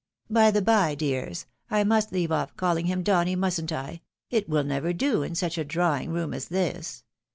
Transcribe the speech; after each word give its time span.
—By 0.41 0.49
the 0.49 0.63
by, 0.63 0.95
dears, 0.95 1.45
I 1.69 1.83
must 1.83 2.11
leave 2.11 2.31
oflf 2.31 2.55
calHng 2.55 2.87
him 2.87 3.03
Donny, 3.03 3.35
musn't 3.35 3.71
I? 3.71 4.01
It 4.31 4.49
will 4.49 4.63
never 4.63 4.93
do 4.93 5.21
in 5.21 5.35
such 5.35 5.59
a 5.59 5.63
drawing 5.63 6.09
room 6.11 6.33
as 6.33 6.47
this. 6.47 7.03